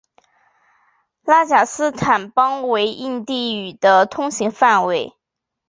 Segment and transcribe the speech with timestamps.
[1.21, 5.13] 拉贾斯坦邦为印地语的通行范围。